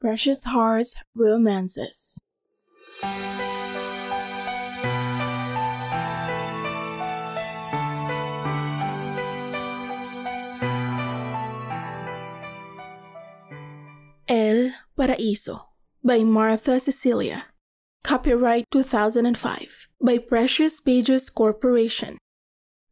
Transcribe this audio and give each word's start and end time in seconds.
Precious 0.00 0.44
Hearts 0.44 0.96
Romances. 1.14 2.18
El 14.26 14.72
Paraíso 14.96 15.64
by 16.02 16.24
Martha 16.24 16.80
Cecilia. 16.80 17.44
Copyright 18.02 18.64
2005 18.72 19.88
by 20.00 20.16
Precious 20.16 20.80
Pages 20.80 21.28
Corporation. 21.28 22.16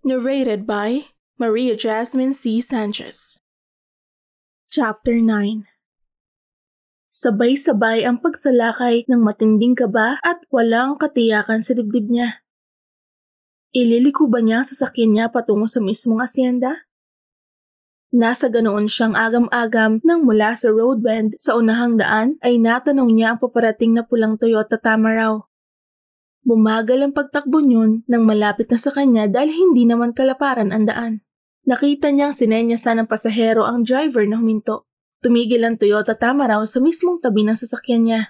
Narrated 0.05 0.67
by 0.67 1.07
Maria 1.39 1.75
Jasmine 1.75 2.35
C. 2.35 2.61
Sanchez. 2.61 3.39
Chapter 4.69 5.23
9 5.23 5.65
Sabay-sabay 7.09 8.05
ang 8.05 8.21
pagsalakay 8.21 9.09
ng 9.09 9.21
matinding 9.25 9.73
kaba 9.73 10.21
at 10.21 10.45
walang 10.53 11.01
katiyakan 11.01 11.65
sa 11.65 11.73
dibdib 11.73 12.13
niya. 12.13 12.45
Ililiko 13.73 14.29
ba 14.29 14.45
niya 14.45 14.61
ang 14.61 14.69
sasakyan 14.69 15.17
niya 15.17 15.33
patungo 15.33 15.69
sa 15.69 15.81
mismong 15.81 16.21
asyenda? 16.25 16.89
Nasa 18.09 18.49
ganoon 18.49 18.89
siyang 18.89 19.13
agam-agam 19.13 20.01
nang 20.01 20.25
mula 20.25 20.57
sa 20.57 20.73
road 20.73 21.05
bend 21.05 21.37
sa 21.37 21.61
unahang 21.61 22.01
daan 22.01 22.41
ay 22.41 22.57
natanong 22.57 23.13
niya 23.13 23.37
ang 23.37 23.39
paparating 23.41 23.93
na 23.93 24.09
pulang 24.09 24.41
Toyota 24.41 24.81
Tamaraw. 24.81 25.45
Bumagal 26.49 27.05
ang 27.05 27.13
pagtakbo 27.13 27.61
niyon 27.61 28.09
nang 28.09 28.25
malapit 28.25 28.73
na 28.73 28.81
sa 28.81 28.89
kanya 28.89 29.29
dahil 29.29 29.53
hindi 29.53 29.85
naman 29.85 30.17
kalaparan 30.17 30.73
ang 30.73 30.89
daan. 30.89 31.21
Nakita 31.69 32.09
niyang 32.09 32.33
sinenyasan 32.33 33.05
ng 33.05 33.09
pasahero 33.13 33.69
ang 33.69 33.85
driver 33.85 34.25
na 34.25 34.41
huminto. 34.41 34.88
Tumigil 35.19 35.67
ang 35.67 35.75
Toyota 35.75 36.15
Tamaraw 36.15 36.63
sa 36.63 36.79
mismong 36.79 37.19
tabi 37.19 37.43
ng 37.43 37.59
sasakyan 37.59 38.03
niya. 38.07 38.21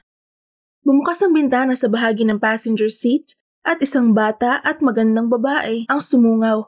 Bumukas 0.81 1.21
ang 1.21 1.37
bintana 1.37 1.77
sa 1.77 1.93
bahagi 1.93 2.25
ng 2.25 2.41
passenger 2.41 2.89
seat 2.89 3.37
at 3.61 3.77
isang 3.85 4.17
bata 4.17 4.57
at 4.57 4.81
magandang 4.81 5.29
babae 5.29 5.85
ang 5.85 6.01
sumungaw. 6.01 6.65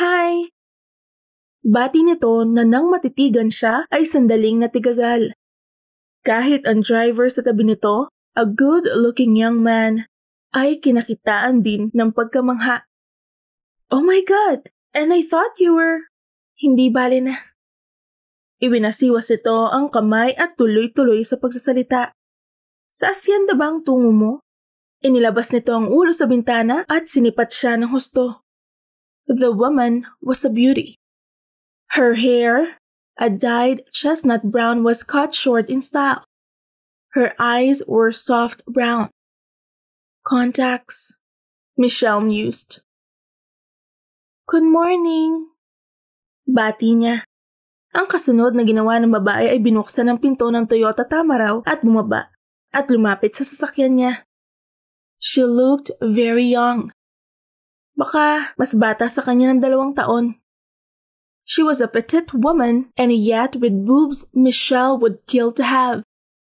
Hi! 0.00 0.48
Bati 1.60 2.00
nito 2.00 2.48
na 2.48 2.64
nang 2.64 2.88
matitigan 2.88 3.52
siya 3.52 3.84
ay 3.92 4.08
sandaling 4.08 4.64
natigagal. 4.64 5.36
Kahit 6.24 6.64
ang 6.64 6.80
driver 6.80 7.28
sa 7.28 7.44
tabi 7.44 7.68
nito, 7.68 8.08
a 8.32 8.48
good-looking 8.48 9.36
young 9.36 9.60
man, 9.60 10.08
ay 10.56 10.80
kinakitaan 10.80 11.60
din 11.60 11.92
ng 11.92 12.10
pagkamangha. 12.16 12.88
Oh 13.92 14.00
my 14.00 14.24
God! 14.24 14.64
And 14.96 15.12
I 15.12 15.20
thought 15.20 15.60
you 15.60 15.76
were... 15.76 16.08
Hindi 16.56 16.88
bali 16.88 17.20
na. 17.20 17.51
Iwinasiwas 18.62 19.26
ito 19.34 19.66
ang 19.66 19.90
kamay 19.90 20.38
at 20.38 20.54
tuloy-tuloy 20.54 21.26
sa 21.26 21.34
pagsasalita. 21.42 22.14
Sa 22.94 23.10
asyenda 23.10 23.58
ba 23.58 23.74
ang 23.74 23.82
tungo 23.82 24.14
mo? 24.14 24.32
Inilabas 25.02 25.50
nito 25.50 25.74
ang 25.74 25.90
ulo 25.90 26.14
sa 26.14 26.30
bintana 26.30 26.86
at 26.86 27.10
sinipat 27.10 27.50
siya 27.50 27.74
ng 27.74 27.90
husto. 27.90 28.38
The 29.26 29.50
woman 29.50 30.06
was 30.22 30.46
a 30.46 30.52
beauty. 30.54 30.94
Her 31.90 32.14
hair, 32.14 32.78
a 33.18 33.26
dyed 33.26 33.90
chestnut 33.90 34.46
brown, 34.46 34.86
was 34.86 35.02
cut 35.02 35.34
short 35.34 35.66
in 35.66 35.82
style. 35.82 36.22
Her 37.18 37.34
eyes 37.42 37.82
were 37.82 38.14
soft 38.14 38.62
brown. 38.70 39.10
Contacts, 40.22 41.18
Michelle 41.74 42.22
mused. 42.22 42.86
Good 44.46 44.62
morning. 44.62 45.50
Bati 46.46 46.94
niya. 46.94 47.26
Ang 47.92 48.08
kasunod 48.08 48.56
na 48.56 48.64
ginawa 48.64 48.96
ng 48.96 49.12
babae 49.12 49.52
ay 49.52 49.60
binuksan 49.60 50.08
ang 50.08 50.16
pinto 50.16 50.48
ng 50.48 50.64
Toyota 50.64 51.04
Tamaraw 51.04 51.60
at 51.68 51.84
bumaba 51.84 52.32
at 52.72 52.88
lumapit 52.88 53.36
sa 53.36 53.44
sasakyan 53.44 54.00
niya. 54.00 54.12
She 55.20 55.44
looked 55.44 55.92
very 56.00 56.48
young. 56.48 56.88
Baka 57.92 58.56
mas 58.56 58.72
bata 58.72 59.12
sa 59.12 59.20
kanya 59.20 59.52
ng 59.52 59.60
dalawang 59.60 59.92
taon. 59.92 60.40
She 61.44 61.60
was 61.60 61.84
a 61.84 61.90
petite 61.90 62.32
woman 62.32 62.88
and 62.96 63.12
yet 63.12 63.60
with 63.60 63.76
boobs 63.76 64.32
Michelle 64.32 64.96
would 65.04 65.28
kill 65.28 65.52
to 65.60 65.64
have. 65.64 66.00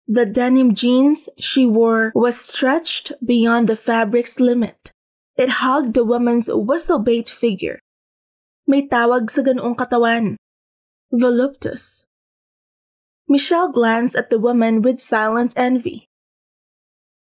The 0.10 0.26
denim 0.26 0.74
jeans 0.74 1.30
she 1.38 1.70
wore 1.70 2.10
was 2.18 2.40
stretched 2.40 3.14
beyond 3.22 3.70
the 3.70 3.78
fabric's 3.78 4.42
limit. 4.42 4.90
It 5.38 5.54
hugged 5.54 5.94
the 5.94 6.02
woman's 6.02 6.50
whistle-bait 6.50 7.30
figure. 7.30 7.78
May 8.66 8.90
tawag 8.90 9.30
sa 9.30 9.46
ganoong 9.46 9.78
katawan. 9.78 10.42
Voluptuous. 11.08 12.04
Michelle 13.32 13.72
glanced 13.72 14.16
at 14.20 14.28
the 14.28 14.40
woman 14.40 14.84
with 14.84 15.00
silent 15.00 15.56
envy. 15.56 16.08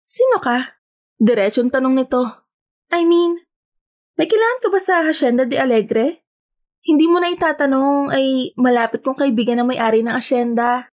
Sino 0.08 0.40
ka? 0.40 0.72
Diretsong 1.20 1.68
tanong 1.68 1.96
nito. 1.96 2.24
I 2.92 3.04
mean, 3.04 3.40
may 4.16 4.24
kailangan 4.24 4.60
ka 4.64 4.68
ba 4.72 4.80
sa 4.80 5.04
Hacienda 5.04 5.44
de 5.44 5.60
Alegre? 5.60 6.24
Hindi 6.84 7.08
mo 7.08 7.20
na 7.20 7.32
itatanong 7.32 8.12
ay 8.12 8.52
malapit 8.60 9.00
kong 9.00 9.16
kaibigan 9.16 9.60
na 9.60 9.68
may-ari 9.68 10.04
ng 10.04 10.12
asyenda. 10.12 10.88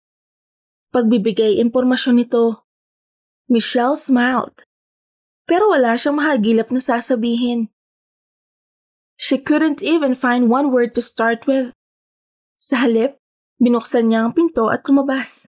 Pagbibigay 0.92 1.60
impormasyon 1.64 2.24
nito. 2.24 2.64
Michelle 3.48 3.96
smiled. 3.96 4.64
Pero 5.48 5.72
wala 5.72 5.96
siyang 5.96 6.20
mahagilap 6.20 6.68
na 6.68 6.80
sasabihin. 6.80 7.72
She 9.16 9.40
couldn't 9.40 9.80
even 9.80 10.12
find 10.12 10.52
one 10.52 10.72
word 10.72 10.96
to 10.96 11.04
start 11.04 11.48
with. 11.48 11.72
Sa 12.58 12.82
halip, 12.82 13.14
binuksan 13.62 14.10
niya 14.10 14.26
ang 14.26 14.34
pinto 14.34 14.66
at 14.66 14.82
lumabas. 14.82 15.46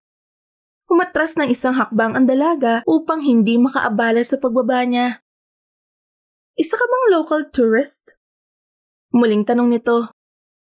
Umatras 0.87 1.35
ng 1.35 1.51
isang 1.51 1.75
hakbang 1.75 2.15
ang 2.15 2.27
dalaga 2.31 2.87
upang 2.87 3.19
hindi 3.19 3.59
makaabala 3.59 4.23
sa 4.23 4.39
pagbaba 4.39 4.87
niya. 4.87 5.19
Isa 6.55 6.79
ka 6.79 6.87
bang 6.87 7.07
local 7.11 7.51
tourist? 7.51 8.15
Muling 9.11 9.43
tanong 9.43 9.75
nito. 9.75 10.07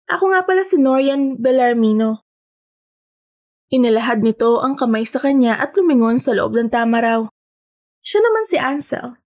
Ako 0.06 0.30
nga 0.30 0.46
pala 0.46 0.62
si 0.62 0.78
Norian 0.78 1.42
Bellarmino. 1.42 2.22
Inilahad 3.74 4.22
nito 4.22 4.62
ang 4.62 4.78
kamay 4.78 5.10
sa 5.10 5.18
kanya 5.18 5.58
at 5.58 5.74
lumingon 5.74 6.22
sa 6.22 6.38
loob 6.38 6.54
ng 6.54 6.70
tamaraw. 6.70 7.26
Siya 8.06 8.22
naman 8.22 8.46
si 8.46 8.62
Ansel. 8.62 9.18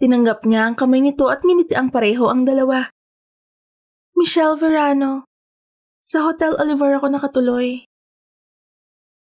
Tinanggap 0.00 0.48
niya 0.48 0.72
ang 0.72 0.74
kamay 0.74 1.04
nito 1.04 1.28
at 1.28 1.44
nginiti 1.44 1.76
ang 1.76 1.92
pareho 1.92 2.32
ang 2.32 2.48
dalawa. 2.48 2.88
Michelle 4.16 4.56
Verano. 4.56 5.28
Sa 6.06 6.22
Hotel 6.22 6.54
Oliver 6.54 7.02
ako 7.02 7.10
nakatuloy. 7.10 7.82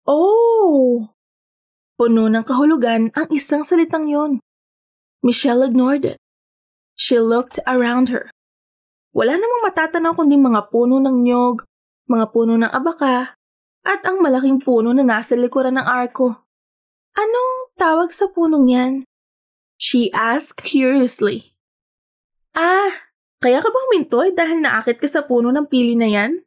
Oh! 0.04 1.08
Puno 1.96 2.28
ng 2.28 2.44
kahulugan 2.44 3.08
ang 3.16 3.32
isang 3.32 3.64
salitang 3.64 4.12
yon. 4.12 4.44
Michelle 5.24 5.64
ignored 5.64 6.04
it. 6.04 6.20
She 7.00 7.24
looked 7.24 7.64
around 7.64 8.12
her. 8.12 8.28
Wala 9.16 9.40
namang 9.40 9.64
matatanaw 9.64 10.12
kundi 10.12 10.36
mga 10.36 10.68
puno 10.68 11.00
ng 11.00 11.24
nyog, 11.24 11.64
mga 12.12 12.26
puno 12.36 12.60
ng 12.60 12.68
abaka, 12.68 13.32
at 13.88 14.04
ang 14.04 14.20
malaking 14.20 14.60
puno 14.60 14.92
na 14.92 15.08
nasa 15.08 15.40
likuran 15.40 15.80
ng 15.80 15.88
arko. 15.88 16.36
Anong 17.16 17.72
tawag 17.80 18.12
sa 18.12 18.28
punong 18.28 18.68
yan? 18.68 18.94
She 19.80 20.12
asked 20.12 20.60
curiously. 20.60 21.56
Ah, 22.52 22.92
kaya 23.40 23.64
ka 23.64 23.72
ba 23.72 23.80
humintoy 23.88 24.36
dahil 24.36 24.60
naakit 24.60 25.00
ka 25.00 25.08
sa 25.08 25.24
puno 25.24 25.48
ng 25.56 25.72
pili 25.72 25.96
na 25.96 26.12
yan? 26.12 26.44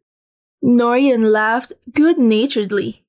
Norian 0.65 1.31
laughed 1.31 1.77
good-naturedly. 1.93 3.05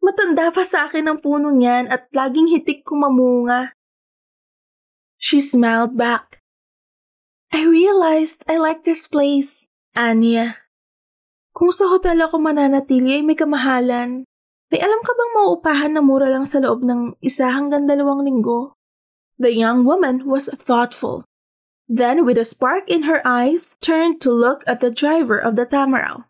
Matanda 0.00 0.48
pa 0.54 0.64
sa 0.64 0.88
akin 0.88 1.06
ang 1.06 1.18
punong 1.20 1.60
yan 1.60 1.90
at 1.92 2.08
laging 2.16 2.48
hitik 2.48 2.86
kumamunga. 2.86 3.74
She 5.20 5.44
smiled 5.44 5.96
back. 5.96 6.40
I 7.52 7.64
realized 7.66 8.44
I 8.48 8.56
like 8.58 8.82
this 8.82 9.06
place, 9.06 9.68
Anya. 9.96 10.56
Kung 11.56 11.72
sa 11.72 11.88
hotel 11.88 12.20
ako 12.20 12.36
mananatili 12.42 13.16
ay 13.16 13.22
may 13.24 13.38
kamahalan, 13.38 14.28
may 14.68 14.80
alam 14.82 15.00
ka 15.00 15.12
bang 15.14 15.32
mauupahan 15.38 15.92
na 15.94 16.02
mura 16.04 16.28
lang 16.28 16.44
sa 16.44 16.60
loob 16.60 16.84
ng 16.84 17.16
isa 17.24 17.48
hanggang 17.48 17.86
dalawang 17.86 18.26
linggo? 18.26 18.76
The 19.38 19.52
young 19.52 19.86
woman 19.86 20.26
was 20.26 20.48
thoughtful. 20.50 21.24
Then, 21.86 22.26
with 22.26 22.36
a 22.36 22.44
spark 22.44 22.90
in 22.90 23.06
her 23.06 23.22
eyes, 23.22 23.78
turned 23.78 24.26
to 24.26 24.34
look 24.34 24.66
at 24.66 24.82
the 24.82 24.90
driver 24.90 25.38
of 25.38 25.54
the 25.54 25.64
Tamaraw. 25.64 26.26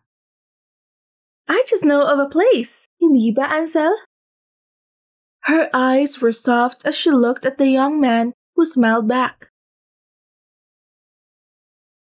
I 1.47 1.63
just 1.63 1.87
know 1.87 2.03
of 2.03 2.19
a 2.19 2.27
place, 2.27 2.87
ba, 2.99 3.45
Ansel? 3.47 3.95
Her 5.47 5.69
eyes 5.71 6.19
were 6.19 6.35
soft 6.35 6.85
as 6.85 6.95
she 6.95 7.09
looked 7.09 7.47
at 7.47 7.57
the 7.57 7.67
young 7.67 8.03
man 8.03 8.33
who 8.55 8.65
smiled 8.67 9.07
back. 9.07 9.47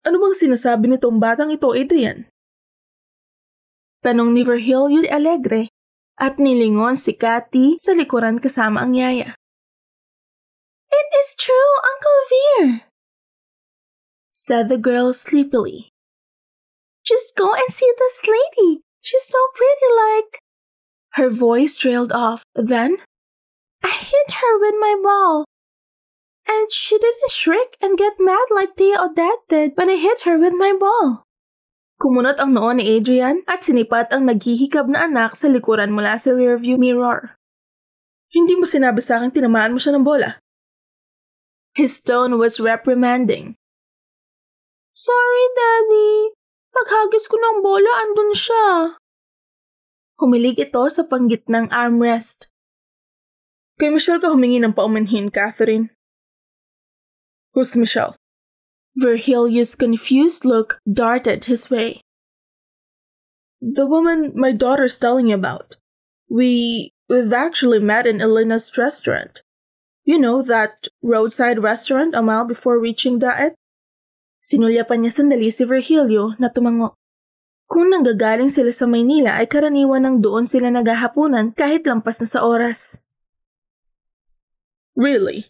Ano 0.06 0.22
bang 0.22 0.38
sinasabi 0.38 0.86
nitong 0.94 1.18
batang 1.18 1.50
ito, 1.50 1.74
Adrian? 1.74 2.30
Tanong 4.06 4.38
ni 4.38 4.46
Virgilio 4.46 5.02
Alegre 5.10 5.72
at 6.20 6.38
nilingon 6.38 6.94
si 6.94 7.18
Cathy 7.18 7.80
sa 7.82 7.98
likuran 7.98 8.38
kasama 8.38 8.86
ang 8.86 8.94
yaya. 8.94 9.34
It 10.94 11.10
is 11.26 11.34
true, 11.40 11.74
Uncle 11.82 12.22
Veer, 12.30 12.68
said 14.30 14.70
the 14.70 14.78
girl 14.78 15.10
sleepily. 15.10 15.90
Just 17.02 17.34
go 17.34 17.50
and 17.50 17.70
see 17.74 17.90
this 17.98 18.30
lady. 18.30 18.86
She's 19.04 19.28
so 19.28 19.40
pretty 19.52 19.90
like... 19.92 20.40
Her 21.20 21.30
voice 21.30 21.76
trailed 21.76 22.16
off. 22.16 22.42
Then, 22.56 22.96
I 23.84 23.92
hit 23.92 24.30
her 24.32 24.54
with 24.64 24.76
my 24.80 24.96
ball. 25.04 25.46
And 26.48 26.72
she 26.72 26.98
didn't 26.98 27.32
shriek 27.32 27.76
and 27.84 28.00
get 28.00 28.24
mad 28.24 28.48
like 28.50 28.76
Tia 28.80 29.04
Odette 29.04 29.44
did 29.52 29.76
when 29.76 29.92
I 29.92 30.00
hit 30.00 30.24
her 30.24 30.40
with 30.40 30.56
my 30.56 30.72
ball. 30.80 31.28
Kumunot 32.00 32.40
ang 32.40 32.56
noo 32.56 32.72
ni 32.72 33.00
Adrian 33.00 33.44
at 33.48 33.68
sinipat 33.68 34.16
ang 34.16 34.24
naghihikab 34.24 34.88
na 34.88 35.08
anak 35.08 35.36
sa 35.36 35.52
likuran 35.52 35.92
mula 35.92 36.16
sa 36.16 36.32
rearview 36.32 36.80
mirror. 36.80 37.36
Hindi 38.32 38.56
mo 38.56 38.66
sinabi 38.66 39.04
sa 39.04 39.20
akin 39.20 39.36
tinamaan 39.36 39.76
mo 39.76 39.80
siya 39.84 39.94
ng 39.94 40.08
bola. 40.08 40.40
His 41.76 42.00
tone 42.02 42.40
was 42.40 42.60
reprimanding. 42.60 43.56
Sorry, 44.96 45.46
Daddy. 45.60 46.12
Paghagis 46.74 47.30
ko 47.30 47.38
ng 47.38 47.62
bola, 47.62 47.92
andun 48.02 48.34
siya. 48.34 48.98
Humilig 50.18 50.58
ito 50.58 50.82
sa 50.90 51.06
panggitnang 51.06 51.70
armrest. 51.70 52.50
Kay 53.78 53.94
Michelle 53.94 54.22
ka 54.22 54.34
humingi 54.34 54.62
ng 54.62 54.74
paumanhin, 54.74 55.30
Catherine. 55.30 55.94
Who's 57.54 57.78
Michelle? 57.78 58.18
Virgilius' 58.98 59.76
confused 59.76 60.46
look 60.46 60.78
darted 60.86 61.46
his 61.46 61.70
way. 61.70 62.02
The 63.62 63.86
woman 63.86 64.34
my 64.36 64.52
daughter's 64.52 65.00
telling 65.00 65.30
you 65.30 65.36
about. 65.36 65.78
We 66.30 66.92
we've 67.10 67.34
actually 67.34 67.80
met 67.80 68.06
in 68.06 68.22
Elena's 68.22 68.78
restaurant. 68.78 69.42
You 70.04 70.20
know 70.20 70.42
that 70.44 70.88
roadside 71.02 71.62
restaurant 71.62 72.14
a 72.14 72.22
mile 72.22 72.46
before 72.46 72.78
reaching 72.80 73.20
Daet? 73.20 73.56
Sinulyapan 74.44 75.08
niya 75.08 75.16
sandali 75.16 75.48
si 75.56 75.64
Virgilio 75.64 76.36
na 76.36 76.52
tumango. 76.52 77.00
Kung 77.72 77.88
nanggagaling 77.88 78.52
sila 78.52 78.76
sa 78.76 78.84
Maynila 78.92 79.40
ay 79.40 79.48
karaniwan 79.48 80.04
ng 80.04 80.18
doon 80.20 80.44
sila 80.44 80.68
naghahapunan 80.68 81.56
kahit 81.56 81.88
lampas 81.88 82.20
na 82.20 82.28
sa 82.28 82.44
oras. 82.44 83.00
Really? 85.00 85.48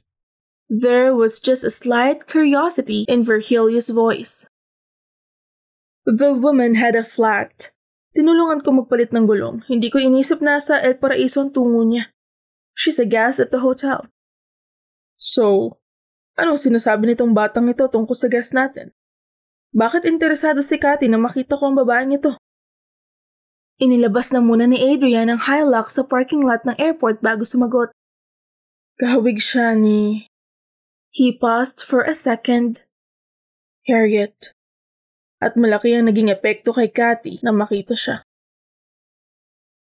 There 0.69 1.18
was 1.18 1.42
just 1.42 1.66
a 1.66 1.74
slight 1.74 2.30
curiosity 2.30 3.04
in 3.10 3.25
Virgilius' 3.25 3.90
voice. 3.90 4.45
The 6.06 6.38
woman 6.38 6.78
had 6.78 6.94
a 6.94 7.04
flat. 7.04 7.74
Tinulungan 8.13 8.62
ko 8.62 8.78
magpalit 8.78 9.10
ng 9.10 9.25
gulong. 9.25 9.66
Hindi 9.66 9.89
ko 9.89 9.98
inisip 9.98 10.38
na 10.39 10.62
sa 10.62 10.78
El 10.78 11.01
Paraiso 11.01 11.42
ang 11.42 11.50
tungo 11.50 11.81
niya. 11.81 12.13
She's 12.78 13.01
a 13.01 13.10
guest 13.10 13.42
at 13.42 13.50
the 13.50 13.57
hotel. 13.57 14.06
So, 15.18 15.78
anong 16.39 16.59
sinasabi 16.62 17.13
nitong 17.13 17.33
batang 17.33 17.69
ito 17.69 17.85
tungkol 17.85 18.18
sa 18.18 18.30
guest 18.30 18.53
natin? 18.57 18.89
Bakit 19.74 20.06
interesado 20.06 20.62
si 20.62 20.77
Cathy 20.77 21.09
na 21.09 21.18
makita 21.18 21.57
ko 21.57 21.69
ang 21.69 21.77
babaeng 21.77 22.13
ito? 22.13 22.38
Inilabas 23.81 24.30
na 24.30 24.39
muna 24.39 24.69
ni 24.69 24.77
Adrian 24.77 25.33
ang 25.33 25.41
Hilux 25.41 25.97
sa 25.97 26.06
parking 26.06 26.45
lot 26.45 26.62
ng 26.62 26.77
airport 26.77 27.25
bago 27.25 27.41
sumagot. 27.41 27.89
Kahawig 29.01 29.41
siya 29.41 29.74
ni 29.74 30.30
He 31.09 31.33
paused 31.33 31.81
for 31.81 32.06
a 32.06 32.13
second. 32.13 32.86
Harriet. 33.86 34.53
At 35.41 35.57
malaki 35.57 35.94
ang 35.94 36.09
naging 36.09 36.29
epekto 36.29 36.74
kay 36.74 36.89
Cathy 36.89 37.41
na 37.41 37.50
makita 37.53 37.97
siya. 37.97 38.21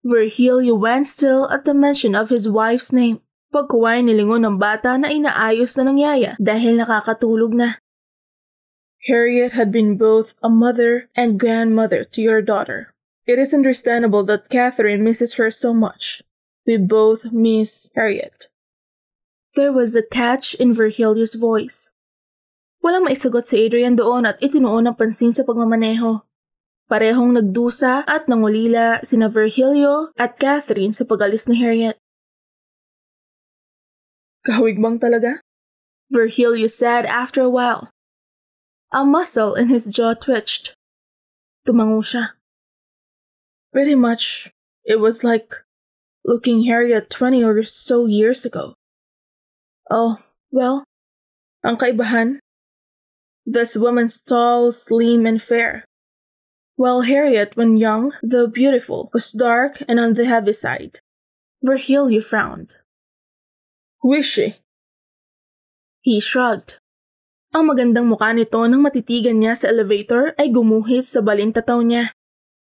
Virgilio 0.00 0.80
went 0.80 1.04
still 1.04 1.44
at 1.48 1.68
the 1.68 1.76
mention 1.76 2.16
of 2.16 2.32
his 2.32 2.48
wife's 2.48 2.92
name. 2.92 3.20
Pagkuway 3.50 4.06
nilingon 4.06 4.46
ng 4.46 4.56
bata 4.62 4.94
na 4.94 5.10
inaayos 5.10 5.74
na 5.74 5.90
ng 5.90 5.98
yaya 5.98 6.32
dahil 6.38 6.78
nakakatulog 6.78 7.50
na. 7.50 7.74
Harriet 9.02 9.50
had 9.50 9.74
been 9.74 9.98
both 9.98 10.38
a 10.38 10.48
mother 10.48 11.10
and 11.18 11.40
grandmother 11.40 12.06
to 12.06 12.22
your 12.22 12.38
daughter. 12.38 12.94
It 13.26 13.38
is 13.42 13.50
understandable 13.54 14.22
that 14.30 14.50
Catherine 14.50 15.02
misses 15.02 15.34
her 15.34 15.50
so 15.50 15.74
much. 15.74 16.22
We 16.66 16.78
both 16.78 17.32
miss 17.32 17.90
Harriet. 17.96 18.46
There 19.58 19.72
was 19.72 19.96
a 19.96 20.06
catch 20.06 20.54
in 20.54 20.70
Virgilius' 20.70 21.34
voice. 21.34 21.90
Walang 22.84 23.10
maisagot 23.10 23.50
si 23.50 23.66
Adrian 23.66 23.98
doon 23.98 24.30
at 24.30 24.38
itinuon 24.38 24.86
ang 24.86 24.94
pansin 24.94 25.34
sa 25.34 25.42
pagmamaneho. 25.42 26.22
Parehong 26.86 27.34
nagdusa 27.34 28.06
at 28.06 28.30
nangulila 28.30 29.02
sina 29.02 29.26
Virgilio 29.26 30.14
at 30.14 30.38
Catherine 30.38 30.94
sa 30.94 31.02
pagalis 31.02 31.50
ni 31.50 31.58
Harriet. 31.58 31.98
Kahawig 34.46 34.80
bang 34.80 34.98
talaga? 34.98 35.40
Virgilio 36.10 36.66
said 36.66 37.04
after 37.04 37.42
a 37.42 37.50
while. 37.50 37.90
A 38.90 39.04
muscle 39.04 39.54
in 39.54 39.68
his 39.68 39.84
jaw 39.86 40.14
twitched. 40.14 40.74
Tumango 41.68 42.00
siya. 42.00 42.32
Pretty 43.72 43.94
much, 43.94 44.50
it 44.84 44.96
was 44.96 45.22
like 45.22 45.54
looking 46.24 46.64
Harriet 46.64 47.10
20 47.10 47.44
or 47.44 47.64
so 47.64 48.06
years 48.06 48.44
ago. 48.44 48.74
Oh, 49.90 50.16
well, 50.50 50.84
ang 51.62 51.76
kaibahan? 51.76 52.40
This 53.44 53.76
woman's 53.76 54.24
tall, 54.24 54.72
slim, 54.72 55.26
and 55.26 55.40
fair. 55.40 55.84
While 56.76 57.02
Harriet, 57.02 57.56
when 57.56 57.76
young, 57.76 58.16
though 58.22 58.46
beautiful, 58.46 59.10
was 59.12 59.32
dark 59.32 59.82
and 59.86 60.00
on 60.00 60.14
the 60.14 60.24
heavy 60.24 60.54
side. 60.54 60.98
Virgilio 61.62 62.22
frowned. 62.22 62.79
Who 64.00 64.16
is? 64.16 64.32
He 66.00 66.24
shrugged. 66.24 66.80
Ang 67.52 67.68
magandang 67.68 68.08
mukha 68.08 68.32
nito 68.32 68.56
nang 68.64 68.80
matitigan 68.80 69.36
niya 69.36 69.52
sa 69.52 69.68
elevator 69.68 70.32
ay 70.40 70.48
gumuhit 70.48 71.04
sa 71.04 71.20
balintataw 71.20 71.84
niya. 71.84 72.08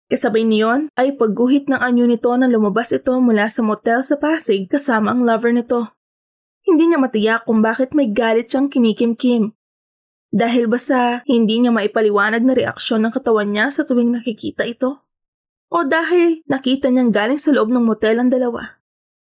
Kasabay 0.08 0.48
niyon 0.48 0.88
ay 0.96 1.20
pagguhit 1.20 1.68
ng 1.68 1.76
anyo 1.76 2.08
nito 2.08 2.32
nang 2.38 2.54
lumabas 2.54 2.96
ito 2.96 3.20
mula 3.20 3.52
sa 3.52 3.68
motel 3.68 4.00
sa 4.06 4.16
Pasig 4.16 4.72
kasama 4.72 5.12
ang 5.12 5.28
lover 5.28 5.52
nito. 5.52 5.92
Hindi 6.64 6.94
niya 6.94 7.04
matiyak 7.04 7.44
kung 7.44 7.60
bakit 7.60 7.92
may 7.92 8.08
galit 8.16 8.48
siyang 8.48 8.72
kinikim-kim. 8.72 9.52
Dahil 10.32 10.72
ba 10.72 10.80
sa 10.80 11.20
hindi 11.28 11.60
niya 11.60 11.76
maipaliwanag 11.76 12.48
na 12.48 12.56
reaksyon 12.56 13.04
ng 13.04 13.12
katawan 13.12 13.52
niya 13.52 13.76
sa 13.76 13.84
tuwing 13.84 14.16
nakikita 14.16 14.64
ito? 14.64 15.04
O 15.68 15.84
dahil 15.84 16.46
nakita 16.48 16.94
niyang 16.94 17.12
galing 17.12 17.42
sa 17.42 17.52
loob 17.52 17.74
ng 17.74 17.84
motel 17.84 18.24
ang 18.24 18.32
dalawa? 18.32 18.85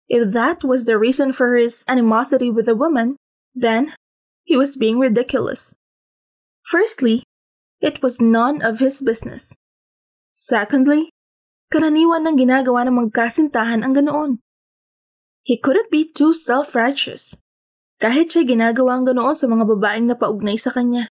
If 0.07 0.33
that 0.39 0.63
was 0.63 0.87
the 0.87 0.97
reason 0.97 1.35
for 1.35 1.55
his 1.55 1.83
animosity 1.87 2.49
with 2.49 2.65
the 2.65 2.75
woman, 2.75 3.19
then 3.55 3.91
he 4.47 4.55
was 4.55 4.79
being 4.79 4.99
ridiculous. 4.99 5.75
Firstly, 6.63 7.23
it 7.83 8.01
was 8.01 8.23
none 8.23 8.63
of 8.63 8.79
his 8.79 9.03
business. 9.03 9.55
Secondly, 10.31 11.11
karaniwan 11.67 12.23
ng 12.23 12.39
ginagawa 12.39 12.87
ng 12.87 12.95
magkasintahan 12.95 13.83
ang 13.83 13.93
ganoon. 13.95 14.31
He 15.43 15.59
couldn't 15.59 15.91
be 15.91 16.07
too 16.07 16.31
self-righteous. 16.31 17.35
Kahit 17.99 18.31
siya 18.31 18.47
ginagawang 18.47 19.03
ganoon 19.03 19.35
sa 19.35 19.51
mga 19.51 19.67
babaeng 19.67 20.07
na 20.07 20.15
paugnay 20.15 20.55
sa 20.55 20.71
kanya. 20.71 21.11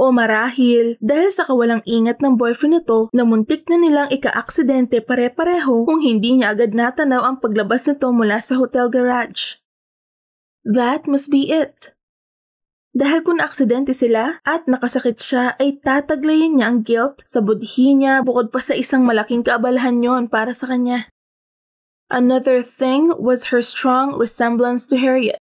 O 0.00 0.16
marahil 0.16 0.96
dahil 1.04 1.28
sa 1.28 1.44
kawalang 1.44 1.84
ingat 1.84 2.24
ng 2.24 2.40
boyfriend 2.40 2.80
nito 2.80 3.12
na 3.12 3.28
muntik 3.28 3.68
na 3.68 3.76
nilang 3.76 4.08
ika-aksidente 4.08 5.04
pare-pareho 5.04 5.84
kung 5.84 6.00
hindi 6.00 6.40
niya 6.40 6.56
agad 6.56 6.72
natanaw 6.72 7.20
ang 7.20 7.36
paglabas 7.36 7.84
nito 7.84 8.08
mula 8.08 8.40
sa 8.40 8.56
hotel 8.56 8.88
garage. 8.88 9.60
That 10.64 11.04
must 11.04 11.28
be 11.28 11.52
it. 11.52 11.92
Dahil 12.96 13.20
kung 13.28 13.44
aksidente 13.44 13.92
sila 13.92 14.40
at 14.40 14.64
nakasakit 14.64 15.20
siya 15.20 15.52
ay 15.60 15.84
tataglayin 15.84 16.56
niya 16.56 16.66
ang 16.72 16.80
guilt 16.80 17.20
sa 17.28 17.44
budhi 17.44 17.92
niya 17.92 18.24
bukod 18.24 18.48
pa 18.48 18.64
sa 18.64 18.72
isang 18.72 19.04
malaking 19.04 19.44
kaabalahan 19.44 20.00
yon 20.00 20.32
para 20.32 20.56
sa 20.56 20.64
kanya. 20.64 21.12
Another 22.08 22.64
thing 22.64 23.12
was 23.20 23.52
her 23.52 23.60
strong 23.60 24.16
resemblance 24.16 24.88
to 24.88 24.96
Harriet. 24.96 25.36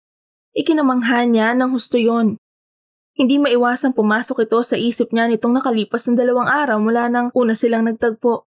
Ikinamangha 0.51 1.23
niya 1.31 1.55
ng 1.55 1.71
husto 1.71 1.95
yon. 1.95 2.35
Hindi 3.19 3.35
maiwasang 3.35 3.91
pumasok 3.91 4.47
ito 4.47 4.63
sa 4.63 4.79
isip 4.79 5.11
niya 5.11 5.27
nitong 5.27 5.59
nakalipas 5.59 6.07
ng 6.07 6.15
dalawang 6.15 6.47
araw 6.47 6.79
mula 6.79 7.11
nang 7.11 7.35
una 7.35 7.51
silang 7.51 7.83
nagtagpo. 7.83 8.47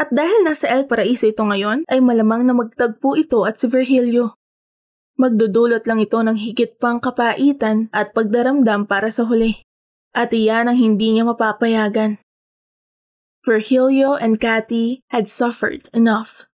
At 0.00 0.08
dahil 0.08 0.40
nasa 0.40 0.72
El 0.72 0.88
Paraiso 0.88 1.28
ito 1.28 1.44
ngayon, 1.44 1.84
ay 1.92 2.00
malamang 2.00 2.48
na 2.48 2.56
magtagpo 2.56 3.12
ito 3.20 3.44
at 3.44 3.60
si 3.60 3.68
Virgilio. 3.68 4.40
Magdudulot 5.20 5.84
lang 5.84 6.00
ito 6.00 6.16
ng 6.16 6.32
higit 6.32 6.80
pang 6.80 6.96
kapaitan 6.96 7.92
at 7.92 8.16
pagdaramdam 8.16 8.88
para 8.88 9.12
sa 9.12 9.28
huli. 9.28 9.60
At 10.16 10.32
iyan 10.32 10.72
ang 10.72 10.80
hindi 10.80 11.12
niya 11.12 11.28
mapapayagan. 11.28 12.16
Virgilio 13.44 14.16
and 14.16 14.40
Cathy 14.40 15.04
had 15.12 15.28
suffered 15.28 15.84
enough. 15.92 16.48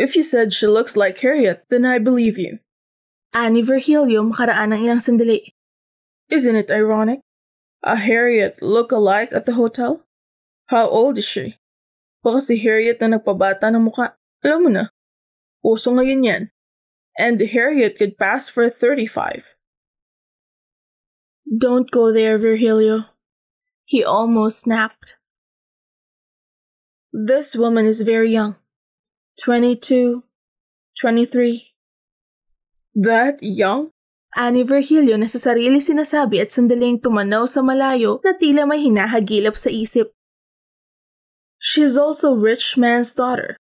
If 0.00 0.16
you 0.16 0.24
said 0.24 0.56
she 0.56 0.64
looks 0.64 0.96
like 0.96 1.20
Harriet, 1.20 1.68
then 1.68 1.84
I 1.84 2.00
believe 2.00 2.40
you. 2.40 2.64
Ani 3.30 3.62
Virgilio 3.62 4.26
makaraan 4.26 4.74
ng 4.74 4.82
ilang 4.90 4.98
sandali. 4.98 5.54
Isn't 6.30 6.58
it 6.58 6.70
ironic? 6.70 7.22
A 7.82 7.94
Harriet 7.94 8.58
look-alike 8.60 9.32
at 9.32 9.46
the 9.46 9.54
hotel? 9.54 10.02
How 10.66 10.90
old 10.90 11.18
is 11.18 11.24
she? 11.24 11.54
Baka 12.22 12.42
si 12.42 12.58
Harriet 12.58 13.00
na 13.00 13.18
nagpabata 13.18 13.70
ng 13.70 13.86
muka. 13.86 14.18
Alam 14.42 14.60
mo 14.66 14.70
na. 14.70 14.84
Uso 15.62 15.94
ngayon 15.94 16.26
yan. 16.26 16.42
And 17.16 17.40
Harriet 17.40 17.98
could 17.98 18.18
pass 18.18 18.48
for 18.50 18.68
35. 18.68 19.56
Don't 21.46 21.90
go 21.90 22.12
there, 22.12 22.38
Virgilio. 22.38 23.06
He 23.84 24.04
almost 24.04 24.66
snapped. 24.66 25.18
This 27.12 27.54
woman 27.54 27.86
is 27.86 28.02
very 28.02 28.30
young. 28.30 28.54
22, 29.42 30.22
23. 31.00 31.69
That 32.98 33.38
young? 33.42 33.94
Ani 34.34 34.62
Virgilio 34.62 35.18
na 35.18 35.26
sa 35.26 35.38
sarili 35.38 35.82
sinasabi 35.82 36.38
at 36.42 36.54
sandaling 36.54 37.02
tumanaw 37.02 37.46
sa 37.50 37.62
malayo 37.62 38.22
na 38.22 38.34
tila 38.34 38.66
may 38.66 38.82
hinahagilap 38.82 39.58
sa 39.58 39.70
isip. 39.70 40.14
She 41.58 41.82
is 41.82 41.98
also 41.98 42.34
rich 42.34 42.78
man's 42.78 43.14
daughter. 43.14 43.58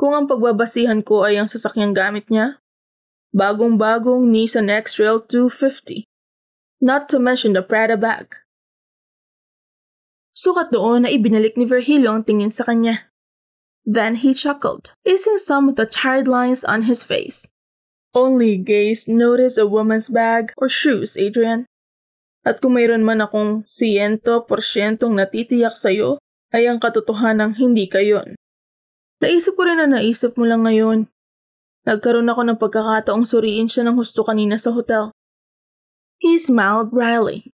Kung 0.00 0.16
ang 0.16 0.26
pagbabasihan 0.28 1.04
ko 1.04 1.28
ay 1.28 1.36
ang 1.36 1.48
sasakyang 1.48 1.92
gamit 1.92 2.32
niya, 2.32 2.56
bagong-bagong 3.36 4.32
Nissan 4.32 4.72
X-Trail 4.72 5.22
250. 5.28 6.08
Not 6.80 7.12
to 7.12 7.20
mention 7.20 7.52
the 7.52 7.60
Prada 7.60 8.00
bag. 8.00 8.32
Sukat 10.32 10.72
doon 10.72 11.04
na 11.04 11.12
ibinalik 11.12 11.60
ni 11.60 11.68
Virgilio 11.68 12.16
ang 12.16 12.24
tingin 12.24 12.48
sa 12.48 12.64
kanya. 12.64 12.96
Then 13.84 14.16
he 14.16 14.32
chuckled, 14.32 14.96
easing 15.04 15.36
some 15.36 15.68
of 15.68 15.76
the 15.76 15.84
tired 15.84 16.28
lines 16.28 16.64
on 16.64 16.80
his 16.88 17.04
face. 17.04 17.52
Only 18.10 18.58
gays 18.58 19.06
notice 19.06 19.54
a 19.54 19.70
woman's 19.70 20.10
bag 20.10 20.50
or 20.58 20.66
shoes, 20.66 21.14
Adrian. 21.14 21.70
At 22.42 22.58
kung 22.58 22.74
mayroon 22.74 23.06
man 23.06 23.22
akong 23.22 23.62
siyento 23.68 24.50
porsyentong 24.50 25.14
natitiyak 25.14 25.78
sa'yo, 25.78 26.18
ay 26.50 26.66
ang 26.66 26.82
katotohanang 26.82 27.54
hindi 27.54 27.86
kayon. 27.86 28.34
Naisip 29.22 29.54
ko 29.54 29.62
rin 29.62 29.78
na 29.78 29.86
naisip 29.86 30.34
mo 30.34 30.48
lang 30.48 30.66
ngayon. 30.66 31.06
Nagkaroon 31.86 32.26
ako 32.26 32.42
ng 32.50 32.58
pagkakataong 32.58 33.28
suriin 33.28 33.70
siya 33.70 33.86
ng 33.86 33.94
husto 33.94 34.26
kanina 34.26 34.58
sa 34.58 34.74
hotel. 34.74 35.14
He 36.18 36.34
smiled 36.40 36.90
wryly. 36.90 37.54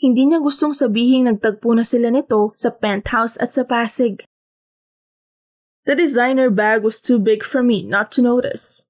Hindi 0.00 0.30
niya 0.30 0.40
gustong 0.40 0.72
sabihin 0.72 1.28
nagtagpo 1.28 1.76
na 1.76 1.84
sila 1.84 2.08
nito 2.08 2.54
sa 2.56 2.72
penthouse 2.72 3.36
at 3.36 3.52
sa 3.52 3.68
Pasig. 3.68 4.24
The 5.84 5.94
designer 5.94 6.48
bag 6.48 6.80
was 6.80 7.04
too 7.04 7.20
big 7.20 7.44
for 7.44 7.60
me 7.60 7.84
not 7.84 8.16
to 8.16 8.24
notice. 8.24 8.85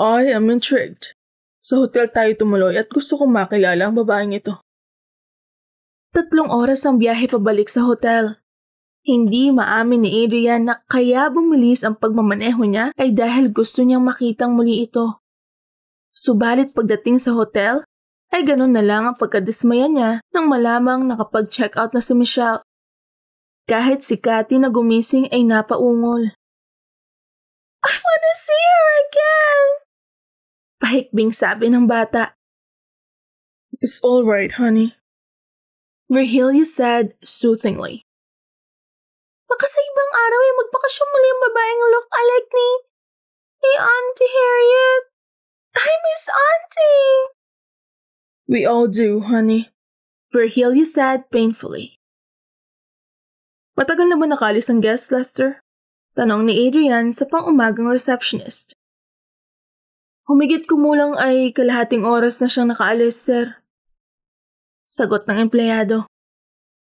I 0.00 0.32
am 0.32 0.48
intrigued. 0.48 1.12
Sa 1.60 1.76
hotel 1.84 2.08
tayo 2.08 2.32
tumuloy 2.32 2.80
at 2.80 2.88
gusto 2.88 3.20
kong 3.20 3.36
makilala 3.36 3.84
ang 3.84 4.00
babaeng 4.00 4.32
ito. 4.32 4.56
Tatlong 6.16 6.48
oras 6.48 6.88
ang 6.88 6.96
biyahe 6.96 7.28
pabalik 7.28 7.68
sa 7.68 7.84
hotel. 7.84 8.40
Hindi 9.04 9.52
maamin 9.52 10.08
ni 10.08 10.24
Adrian 10.24 10.72
na 10.72 10.80
kaya 10.88 11.28
bumilis 11.28 11.84
ang 11.84 12.00
pagmamaneho 12.00 12.64
niya 12.64 12.96
ay 12.96 13.12
dahil 13.12 13.52
gusto 13.52 13.84
niyang 13.84 14.00
makitang 14.00 14.56
muli 14.56 14.88
ito. 14.88 15.20
Subalit 16.16 16.72
pagdating 16.72 17.20
sa 17.20 17.36
hotel, 17.36 17.84
ay 18.32 18.40
ganun 18.48 18.72
na 18.72 18.80
lang 18.80 19.04
ang 19.04 19.20
pagkadismaya 19.20 19.84
niya 19.92 20.10
nang 20.32 20.48
malamang 20.48 21.04
nakapag-check 21.04 21.76
out 21.76 21.92
na 21.92 22.00
si 22.00 22.16
Michelle. 22.16 22.64
Kahit 23.68 24.00
si 24.00 24.16
Cathy 24.16 24.56
na 24.56 24.72
gumising 24.72 25.28
ay 25.28 25.44
napaungol. 25.44 26.32
I 27.84 27.92
wanna 28.00 28.34
see 28.34 28.64
her 28.64 28.88
again! 29.04 29.89
Pahikbing 30.80 31.36
sabi 31.36 31.68
ng 31.68 31.84
bata. 31.84 32.32
It's 33.84 34.00
all 34.00 34.24
right, 34.24 34.50
honey. 34.50 34.96
Virgilia 36.08 36.64
said 36.64 37.14
soothingly. 37.22 38.02
Baka 39.46 39.66
sa 39.68 39.78
ibang 39.78 40.12
araw 40.16 40.40
ay 40.40 40.52
magbakasyon 40.58 41.08
muli 41.12 41.28
ang 41.28 41.42
babaeng 41.44 41.82
look-alike 41.92 42.50
ni... 42.50 42.68
ni 43.60 43.72
Auntie 43.76 44.32
Harriet. 44.32 45.04
I 45.76 45.92
miss 46.02 46.24
Auntie! 46.32 47.14
We 48.50 48.60
all 48.66 48.88
do, 48.88 49.20
honey. 49.22 49.70
Virgilia 50.32 50.88
said 50.88 51.30
painfully. 51.30 52.00
Matagal 53.78 54.10
na 54.10 54.18
ba 54.18 54.26
nakalis 54.26 54.66
ang 54.72 54.82
guest, 54.82 55.12
Lester? 55.14 55.62
Tanong 56.18 56.48
ni 56.48 56.66
Adrian 56.66 57.14
sa 57.14 57.28
pang-umagang 57.28 57.86
receptionist. 57.86 58.74
Humigit 60.30 60.70
kumulang 60.70 61.18
ay 61.18 61.50
kalahating 61.50 62.06
oras 62.06 62.38
na 62.38 62.46
siyang 62.46 62.70
nakaalis, 62.70 63.18
sir. 63.18 63.50
Sagot 64.86 65.26
ng 65.26 65.50
empleyado. 65.50 66.06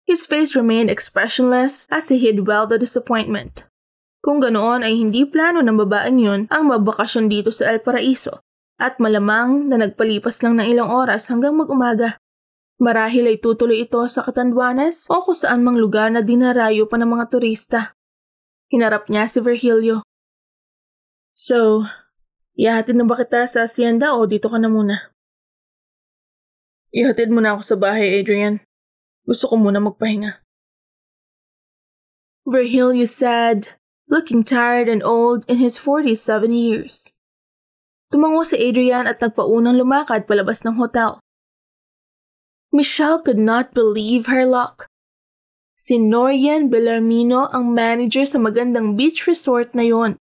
His 0.09 0.25
face 0.25 0.57
remained 0.57 0.89
expressionless 0.89 1.85
as 1.93 2.09
he 2.09 2.17
hid 2.17 2.41
well 2.41 2.65
the 2.65 2.81
disappointment. 2.81 3.69
Kung 4.25 4.41
ganoon 4.41 4.81
ay 4.81 4.97
hindi 4.97 5.29
plano 5.29 5.61
ng 5.61 5.77
babaeng 5.77 6.17
yun 6.17 6.41
ang 6.49 6.73
mabakasyon 6.73 7.29
dito 7.29 7.53
sa 7.53 7.69
El 7.69 7.85
Paraiso 7.85 8.41
at 8.81 8.97
malamang 8.97 9.69
na 9.69 9.77
nagpalipas 9.77 10.41
lang 10.41 10.57
ng 10.57 10.65
ilang 10.65 10.89
oras 10.89 11.29
hanggang 11.29 11.53
mag-umaga. 11.53 12.17
Marahil 12.81 13.29
ay 13.29 13.37
tutuloy 13.37 13.85
ito 13.85 14.01
sa 14.09 14.25
Catanduanes 14.25 15.05
o 15.13 15.21
kung 15.21 15.37
saan 15.37 15.61
mang 15.61 15.77
lugar 15.77 16.09
na 16.09 16.25
dinarayo 16.25 16.89
pa 16.89 16.97
ng 16.97 17.13
mga 17.13 17.25
turista. 17.29 17.93
Hinarap 18.73 19.05
niya 19.05 19.29
si 19.29 19.37
Virgilio. 19.37 20.01
So, 21.29 21.85
Ihatid 22.55 22.95
na 22.95 23.03
ba 23.03 23.19
kita 23.19 23.43
sa 23.51 23.67
asyenda 23.67 24.15
o 24.15 24.23
dito 24.23 24.47
ka 24.47 24.55
na 24.55 24.71
muna? 24.71 25.11
Ihatid 26.95 27.27
mo 27.27 27.43
na 27.43 27.59
ako 27.59 27.61
sa 27.67 27.75
bahay, 27.75 28.23
Adrian. 28.23 28.63
Gusto 29.27 29.51
ko 29.51 29.59
muna 29.59 29.83
magpahinga. 29.83 30.39
Virgilio 32.47 33.03
said, 33.03 33.67
looking 34.07 34.47
tired 34.47 34.87
and 34.87 35.03
old 35.03 35.43
in 35.51 35.59
his 35.59 35.75
47 35.75 36.55
years. 36.55 37.11
Tumango 38.13 38.47
si 38.47 38.55
Adrian 38.55 39.11
at 39.11 39.19
nagpaunang 39.19 39.75
lumakad 39.75 40.23
palabas 40.23 40.63
ng 40.63 40.79
hotel. 40.79 41.19
Michelle 42.71 43.19
could 43.19 43.41
not 43.41 43.75
believe 43.75 44.31
her 44.31 44.47
luck. 44.47 44.87
Si 45.75 45.99
Norian 45.99 46.71
Bellarmino 46.71 47.51
ang 47.51 47.75
manager 47.75 48.23
sa 48.23 48.39
magandang 48.39 48.95
beach 48.95 49.27
resort 49.27 49.75
na 49.75 49.83
yon 49.83 50.15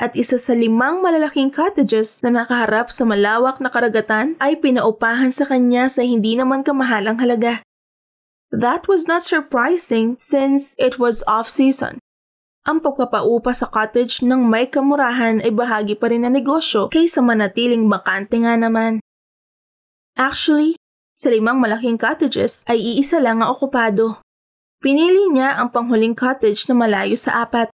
at 0.00 0.16
isa 0.16 0.40
sa 0.40 0.56
limang 0.56 1.04
malalaking 1.04 1.52
cottages 1.52 2.24
na 2.24 2.32
nakaharap 2.32 2.88
sa 2.88 3.04
malawak 3.04 3.60
na 3.60 3.68
karagatan 3.68 4.32
ay 4.40 4.56
pinaupahan 4.56 5.28
sa 5.28 5.44
kanya 5.44 5.92
sa 5.92 6.00
hindi 6.00 6.40
naman 6.40 6.64
kamahalang 6.64 7.20
halaga. 7.20 7.60
That 8.48 8.88
was 8.88 9.04
not 9.04 9.20
surprising 9.20 10.16
since 10.16 10.74
it 10.80 10.96
was 10.96 11.20
off-season. 11.28 12.00
Ang 12.64 12.84
pagpapaupa 12.84 13.52
sa 13.56 13.68
cottage 13.68 14.20
ng 14.20 14.40
may 14.44 14.68
kamurahan 14.68 15.40
ay 15.40 15.52
bahagi 15.52 15.96
pa 15.96 16.12
rin 16.12 16.28
ng 16.28 16.34
negosyo 16.34 16.92
kaysa 16.92 17.24
manatiling 17.24 17.86
bakante 17.86 18.36
nga 18.42 18.58
naman. 18.58 19.00
Actually, 20.18 20.76
sa 21.16 21.32
limang 21.32 21.56
malaking 21.56 21.96
cottages 21.96 22.64
ay 22.68 22.80
iisa 22.80 23.16
lang 23.22 23.40
ang 23.40 23.52
okupado. 23.52 24.20
Pinili 24.80 25.32
niya 25.32 25.56
ang 25.56 25.72
panghuling 25.72 26.16
cottage 26.16 26.68
na 26.68 26.74
malayo 26.76 27.16
sa 27.16 27.44
apat. 27.44 27.69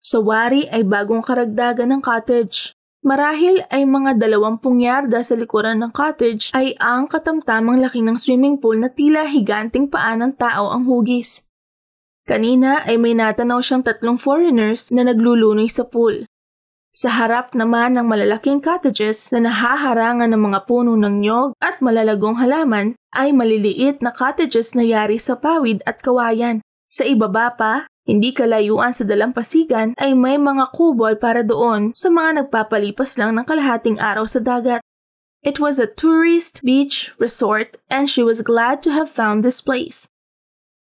Sa 0.00 0.24
wari 0.24 0.64
ay 0.64 0.80
bagong 0.88 1.20
karagdagan 1.20 1.92
ng 1.92 2.00
cottage. 2.00 2.72
Marahil 3.04 3.60
ay 3.68 3.84
mga 3.84 4.16
dalawampung 4.16 4.80
yarda 4.80 5.20
sa 5.20 5.36
likuran 5.36 5.76
ng 5.76 5.92
cottage 5.92 6.48
ay 6.56 6.72
ang 6.80 7.04
katamtamang 7.04 7.84
laki 7.84 8.00
ng 8.00 8.16
swimming 8.16 8.56
pool 8.56 8.80
na 8.80 8.88
tila 8.88 9.28
higanting 9.28 9.92
paa 9.92 10.16
ng 10.16 10.40
tao 10.40 10.72
ang 10.72 10.88
hugis. 10.88 11.44
Kanina 12.24 12.80
ay 12.88 12.96
may 12.96 13.12
natanaw 13.12 13.60
siyang 13.60 13.84
tatlong 13.84 14.16
foreigners 14.16 14.88
na 14.88 15.04
naglulunoy 15.04 15.68
sa 15.68 15.84
pool. 15.84 16.24
Sa 16.96 17.12
harap 17.12 17.52
naman 17.52 18.00
ng 18.00 18.08
malalaking 18.08 18.64
cottages 18.64 19.28
na 19.36 19.52
nahaharangan 19.52 20.32
ng 20.32 20.42
mga 20.48 20.60
puno 20.64 20.96
ng 20.96 21.16
nyog 21.20 21.50
at 21.60 21.84
malalagong 21.84 22.40
halaman 22.40 22.96
ay 23.12 23.36
maliliit 23.36 24.00
na 24.00 24.16
cottages 24.16 24.72
na 24.72 24.80
yari 24.80 25.20
sa 25.20 25.36
pawid 25.36 25.84
at 25.84 26.00
kawayan. 26.00 26.64
Sa 26.88 27.04
ibaba 27.04 27.52
pa 27.52 27.84
hindi 28.10 28.34
kalayuan 28.34 28.90
sa 28.90 29.06
dalampasigan 29.06 29.94
ay 29.94 30.18
may 30.18 30.34
mga 30.34 30.74
kubol 30.74 31.14
para 31.14 31.46
doon 31.46 31.94
sa 31.94 32.10
mga 32.10 32.42
nagpapalipas 32.42 33.14
lang 33.14 33.38
ng 33.38 33.46
kalahating 33.46 34.02
araw 34.02 34.26
sa 34.26 34.42
dagat. 34.42 34.82
It 35.46 35.62
was 35.62 35.78
a 35.78 35.86
tourist 35.86 36.66
beach 36.66 37.14
resort 37.22 37.78
and 37.86 38.10
she 38.10 38.26
was 38.26 38.42
glad 38.42 38.82
to 38.82 38.90
have 38.90 39.06
found 39.06 39.46
this 39.46 39.62
place. 39.62 40.10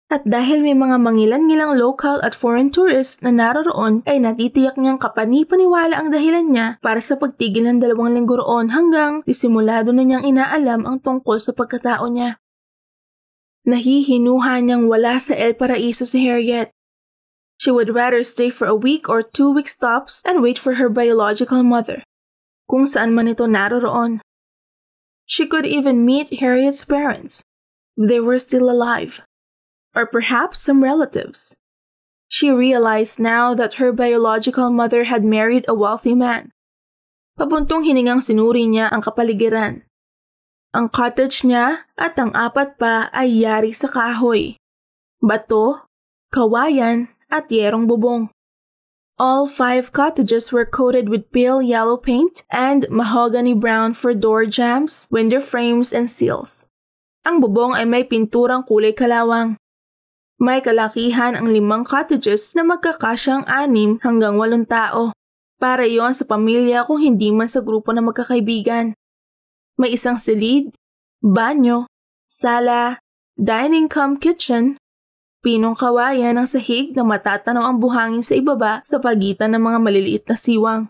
At 0.08 0.24
dahil 0.24 0.64
may 0.64 0.72
mga 0.72 0.96
mangilan-ngilang 0.96 1.76
local 1.76 2.24
at 2.24 2.32
foreign 2.32 2.72
tourists 2.72 3.20
na 3.20 3.30
naroroon 3.30 4.00
ay 4.08 4.18
natitiyak 4.18 4.80
niyang 4.80 4.98
kapani-paniwala 4.98 6.00
ang 6.00 6.08
dahilan 6.08 6.48
niya 6.50 6.66
para 6.80 7.04
sa 7.04 7.20
pagtigil 7.20 7.68
ng 7.68 7.84
dalawang 7.84 8.16
linggo 8.16 8.40
roon 8.40 8.72
hanggang 8.72 9.22
disimulado 9.28 9.92
na 9.92 10.08
niyang 10.08 10.24
inaalam 10.24 10.88
ang 10.88 10.98
tungkol 11.04 11.36
sa 11.36 11.52
pagkatao 11.52 12.08
niya. 12.10 12.40
Nahihinuha 13.68 14.64
niyang 14.64 14.88
wala 14.88 15.20
sa 15.20 15.36
El 15.36 15.54
Paraiso 15.54 16.08
si 16.08 16.24
Harriet 16.24 16.72
She 17.60 17.68
would 17.68 17.92
rather 17.92 18.24
stay 18.24 18.48
for 18.48 18.64
a 18.64 18.74
week 18.74 19.12
or 19.12 19.20
two 19.20 19.52
week 19.52 19.68
stops 19.68 20.24
and 20.24 20.40
wait 20.40 20.56
for 20.56 20.72
her 20.72 20.88
biological 20.88 21.60
mother, 21.60 22.00
kung 22.72 22.88
saan 22.88 23.12
man 23.12 23.28
ito 23.28 23.44
naroroon. 23.44 24.24
She 25.28 25.44
could 25.44 25.68
even 25.68 26.08
meet 26.08 26.40
Harriet's 26.40 26.88
parents, 26.88 27.44
if 28.00 28.08
they 28.08 28.16
were 28.16 28.40
still 28.40 28.72
alive, 28.72 29.20
or 29.92 30.08
perhaps 30.08 30.56
some 30.56 30.80
relatives. 30.80 31.60
She 32.32 32.48
realized 32.48 33.20
now 33.20 33.52
that 33.52 33.76
her 33.76 33.92
biological 33.92 34.72
mother 34.72 35.04
had 35.04 35.20
married 35.20 35.68
a 35.68 35.76
wealthy 35.76 36.16
man. 36.16 36.48
Pabuntong 37.36 37.84
hiningang 37.84 38.24
sinuri 38.24 38.72
niya 38.72 38.88
ang 38.88 39.04
kapaligiran. 39.04 39.84
Ang 40.72 40.88
cottage 40.88 41.44
niya 41.44 41.84
at 42.00 42.16
ang 42.16 42.32
apat 42.32 42.80
pa 42.80 43.12
ay 43.12 43.44
yari 43.44 43.76
sa 43.76 43.92
kahoy, 43.92 44.56
bato 45.20 45.84
kawayan, 46.32 47.12
at 47.30 47.48
yerong 47.48 47.86
bubong. 47.86 48.28
All 49.20 49.46
five 49.46 49.92
cottages 49.92 50.50
were 50.50 50.66
coated 50.66 51.08
with 51.08 51.30
pale 51.30 51.60
yellow 51.60 51.96
paint 51.96 52.42
and 52.50 52.88
mahogany 52.88 53.54
brown 53.54 53.92
for 53.94 54.12
door 54.16 54.48
jambs, 54.48 55.06
window 55.12 55.40
frames, 55.40 55.92
and 55.92 56.08
seals. 56.08 56.66
Ang 57.22 57.44
bubong 57.44 57.76
ay 57.76 57.84
may 57.84 58.02
pinturang 58.02 58.64
kulay 58.64 58.96
kalawang. 58.96 59.60
May 60.40 60.64
kalakihan 60.64 61.36
ang 61.36 61.52
limang 61.52 61.84
cottages 61.84 62.56
na 62.56 62.64
magkakasyang 62.64 63.44
anim 63.44 64.00
hanggang 64.00 64.40
walong 64.40 64.64
tao. 64.64 65.12
Para 65.60 65.84
yon 65.84 66.16
sa 66.16 66.24
pamilya 66.24 66.88
kung 66.88 66.96
hindi 66.96 67.28
man 67.28 67.52
sa 67.52 67.60
grupo 67.60 67.92
na 67.92 68.00
magkakaibigan. 68.00 68.96
May 69.76 70.00
isang 70.00 70.16
silid, 70.16 70.72
banyo, 71.20 71.84
sala, 72.24 72.96
dining 73.36 73.92
cum 73.92 74.16
kitchen, 74.16 74.80
pinong 75.40 75.76
kawayan 75.76 76.36
ng 76.36 76.48
sahig 76.48 76.92
na 76.92 77.04
matatanaw 77.04 77.64
ang 77.64 77.78
buhangin 77.80 78.24
sa 78.24 78.36
ibaba 78.36 78.84
sa 78.84 79.00
pagitan 79.00 79.56
ng 79.56 79.62
mga 79.64 79.78
maliliit 79.80 80.24
na 80.28 80.36
siwang. 80.36 80.82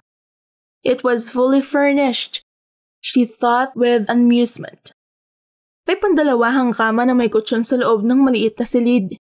It 0.82 1.06
was 1.06 1.30
fully 1.30 1.62
furnished, 1.62 2.42
she 2.98 3.26
thought 3.26 3.76
with 3.78 4.10
amusement. 4.10 4.92
May 5.86 5.96
pandalawahang 5.98 6.74
kama 6.74 7.06
na 7.06 7.14
may 7.14 7.30
kutsyon 7.30 7.66
sa 7.66 7.78
loob 7.78 8.06
ng 8.06 8.20
maliit 8.22 8.58
na 8.58 8.66
silid 8.66 9.18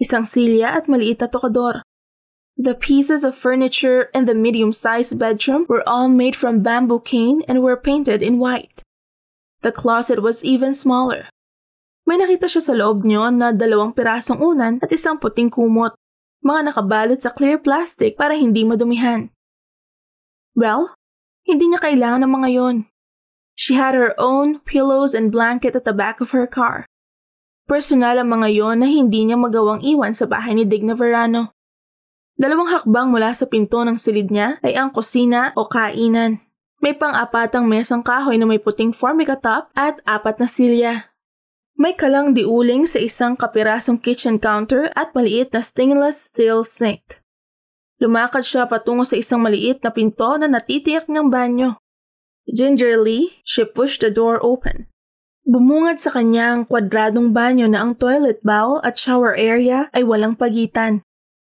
isang 0.00 0.24
silya 0.24 0.72
at 0.80 0.88
maliit 0.88 1.20
na 1.20 1.28
tokador. 1.28 1.84
The 2.56 2.74
pieces 2.74 3.22
of 3.24 3.36
furniture 3.36 4.08
in 4.16 4.24
the 4.24 4.34
medium-sized 4.34 5.18
bedroom 5.20 5.68
were 5.68 5.84
all 5.86 6.08
made 6.08 6.34
from 6.34 6.64
bamboo 6.64 7.00
cane 7.00 7.44
and 7.46 7.62
were 7.62 7.76
painted 7.76 8.24
in 8.24 8.40
white. 8.40 8.82
The 9.60 9.72
closet 9.72 10.20
was 10.20 10.44
even 10.44 10.72
smaller. 10.72 11.28
May 12.10 12.18
nakita 12.18 12.50
siya 12.50 12.58
sa 12.58 12.74
loob 12.74 13.06
niyo 13.06 13.30
na 13.30 13.54
dalawang 13.54 13.94
pirasong 13.94 14.42
unan 14.42 14.82
at 14.82 14.90
isang 14.90 15.22
puting 15.22 15.46
kumot, 15.46 15.94
mga 16.42 16.74
nakabalot 16.74 17.22
sa 17.22 17.30
clear 17.30 17.62
plastic 17.62 18.18
para 18.18 18.34
hindi 18.34 18.66
madumihan. 18.66 19.30
Well, 20.58 20.90
hindi 21.46 21.70
niya 21.70 21.78
kailangan 21.78 22.26
ng 22.26 22.32
mga 22.34 22.48
yon. 22.50 22.76
She 23.54 23.78
had 23.78 23.94
her 23.94 24.18
own 24.18 24.58
pillows 24.58 25.14
and 25.14 25.30
blanket 25.30 25.78
at 25.78 25.86
the 25.86 25.94
back 25.94 26.18
of 26.18 26.34
her 26.34 26.50
car. 26.50 26.82
Personal 27.70 28.18
ang 28.18 28.26
mga 28.26 28.58
yon 28.58 28.82
na 28.82 28.90
hindi 28.90 29.30
niya 29.30 29.38
magawang 29.38 29.86
iwan 29.86 30.10
sa 30.10 30.26
bahay 30.26 30.58
ni 30.58 30.66
Digna 30.66 30.98
Verano. 30.98 31.54
Dalawang 32.34 32.74
hakbang 32.74 33.14
mula 33.14 33.38
sa 33.38 33.46
pinto 33.46 33.86
ng 33.86 33.94
silid 33.94 34.34
niya 34.34 34.58
ay 34.66 34.74
ang 34.74 34.90
kusina 34.90 35.54
o 35.54 35.62
kainan. 35.62 36.42
May 36.82 36.98
pang-apatang 36.98 37.70
mesang 37.70 38.02
kahoy 38.02 38.34
na 38.34 38.50
may 38.50 38.58
puting 38.58 38.90
formica 38.90 39.38
top 39.38 39.70
at 39.78 40.02
apat 40.02 40.42
na 40.42 40.50
silya. 40.50 41.06
May 41.80 41.96
kalang 41.96 42.36
diuling 42.36 42.84
sa 42.84 43.00
isang 43.00 43.40
kapirasong 43.40 44.04
kitchen 44.04 44.36
counter 44.36 44.92
at 44.92 45.16
maliit 45.16 45.48
na 45.56 45.64
stainless 45.64 46.28
steel 46.28 46.60
sink. 46.60 47.24
Lumakad 48.04 48.44
siya 48.44 48.68
patungo 48.68 49.08
sa 49.08 49.16
isang 49.16 49.40
maliit 49.40 49.80
na 49.80 49.88
pinto 49.88 50.28
na 50.36 50.44
natitiyak 50.44 51.08
ng 51.08 51.32
banyo. 51.32 51.80
Gingerly, 52.44 53.32
she 53.48 53.64
pushed 53.64 54.04
the 54.04 54.12
door 54.12 54.36
open. 54.44 54.92
Bumungad 55.48 56.04
sa 56.04 56.12
kanya 56.12 56.52
ang 56.52 56.68
kwadradong 56.68 57.32
banyo 57.32 57.64
na 57.64 57.80
ang 57.80 57.96
toilet 57.96 58.44
bowl 58.44 58.84
at 58.84 59.00
shower 59.00 59.32
area 59.32 59.88
ay 59.96 60.04
walang 60.04 60.36
pagitan. 60.36 61.00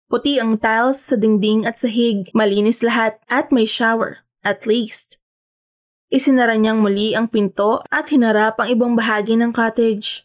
Puti 0.07 0.39
ang 0.39 0.55
tiles 0.55 1.03
sa 1.03 1.19
dingding 1.19 1.67
at 1.67 1.75
sahig, 1.75 2.31
malinis 2.31 2.79
lahat 2.79 3.19
at 3.27 3.51
may 3.51 3.67
shower, 3.67 4.23
at 4.39 4.63
least. 4.63 5.19
Isinara 6.13 6.53
niyang 6.53 6.77
muli 6.77 7.17
ang 7.17 7.25
pinto 7.25 7.81
at 7.89 8.05
hinarap 8.13 8.61
ang 8.61 8.69
ibang 8.69 8.93
bahagi 8.93 9.33
ng 9.33 9.49
cottage. 9.49 10.21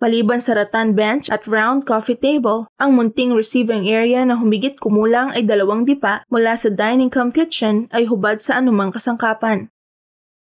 Maliban 0.00 0.40
sa 0.40 0.56
rattan 0.56 0.96
bench 0.96 1.28
at 1.28 1.44
round 1.44 1.84
coffee 1.84 2.16
table, 2.16 2.64
ang 2.80 2.96
munting 2.96 3.36
receiving 3.36 3.84
area 3.92 4.24
na 4.24 4.40
humigit 4.40 4.80
kumulang 4.80 5.28
ay 5.36 5.44
dalawang 5.44 5.84
dipa 5.84 6.24
mula 6.32 6.56
sa 6.56 6.72
dining 6.72 7.12
cum 7.12 7.28
kitchen 7.28 7.92
ay 7.92 8.08
hubad 8.08 8.40
sa 8.40 8.56
anumang 8.56 8.88
kasangkapan. 8.88 9.68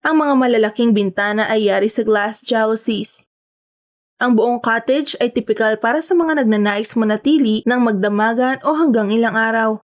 Ang 0.05 0.14
mga 0.20 0.35
malalaking 0.37 0.92
bintana 0.92 1.49
ay 1.49 1.73
yari 1.73 1.88
sa 1.88 2.05
glass 2.05 2.44
jalousies. 2.44 3.33
Ang 4.20 4.37
buong 4.37 4.61
cottage 4.61 5.16
ay 5.25 5.33
tipikal 5.33 5.81
para 5.81 6.05
sa 6.05 6.12
mga 6.12 6.44
nagnanais 6.44 6.92
manatili 7.01 7.64
ng 7.64 7.81
magdamagan 7.81 8.61
o 8.61 8.77
hanggang 8.77 9.09
ilang 9.09 9.40
araw. 9.40 9.81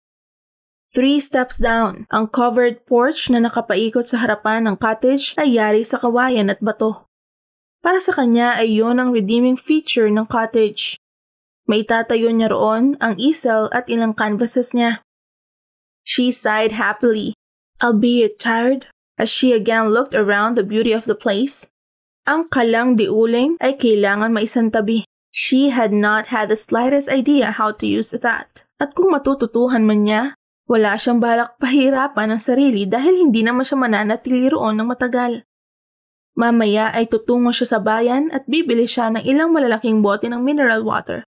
Three 0.94 1.18
steps 1.18 1.58
down, 1.58 2.06
ang 2.06 2.30
covered 2.30 2.86
porch 2.86 3.26
na 3.26 3.42
nakapaikot 3.42 4.06
sa 4.06 4.22
harapan 4.22 4.62
ng 4.70 4.78
cottage 4.78 5.34
ay 5.34 5.58
yari 5.58 5.82
sa 5.82 5.98
kawayan 5.98 6.54
at 6.54 6.62
bato. 6.62 7.10
Para 7.82 7.98
sa 7.98 8.14
kanya 8.14 8.54
ay 8.54 8.78
yon 8.78 9.02
ang 9.02 9.10
redeeming 9.10 9.58
feature 9.58 10.06
ng 10.06 10.30
cottage. 10.30 10.94
May 11.66 11.82
tatayo 11.82 12.30
niya 12.30 12.54
roon 12.54 12.94
ang 13.02 13.18
easel 13.18 13.66
at 13.74 13.90
ilang 13.90 14.14
canvases 14.14 14.70
niya. 14.70 15.02
She 16.06 16.30
sighed 16.30 16.70
happily, 16.70 17.34
albeit 17.82 18.38
tired, 18.38 18.86
As 19.16 19.30
she 19.30 19.52
again 19.52 19.94
looked 19.94 20.14
around 20.14 20.58
the 20.58 20.66
beauty 20.66 20.90
of 20.90 21.06
the 21.06 21.14
place, 21.14 21.70
ang 22.26 22.50
kalang 22.50 22.98
diuling 22.98 23.54
ay 23.62 23.78
kailangan 23.78 24.34
maisantabi. 24.34 25.06
She 25.30 25.70
had 25.70 25.94
not 25.94 26.26
had 26.34 26.50
the 26.50 26.58
slightest 26.58 27.06
idea 27.06 27.54
how 27.54 27.70
to 27.78 27.86
use 27.86 28.10
that. 28.10 28.66
At 28.82 28.98
kung 28.98 29.14
matututuhan 29.14 29.86
man 29.86 30.02
niya, 30.02 30.22
wala 30.64 30.96
siyang 30.96 31.20
balak 31.20 31.60
pahirapan 31.60 32.34
ang 32.34 32.40
sarili 32.40 32.88
dahil 32.88 33.28
hindi 33.28 33.44
naman 33.44 33.68
siya 33.68 33.76
mananatili 33.76 34.48
roon 34.48 34.80
ng 34.80 34.88
matagal. 34.88 35.44
Mamaya 36.34 36.90
ay 36.90 37.06
tutungo 37.06 37.54
siya 37.54 37.76
sa 37.76 37.78
bayan 37.78 38.32
at 38.34 38.48
bibili 38.48 38.88
siya 38.88 39.12
ng 39.12 39.22
ilang 39.22 39.54
malalaking 39.54 40.02
bote 40.02 40.26
ng 40.26 40.40
mineral 40.40 40.82
water. 40.82 41.22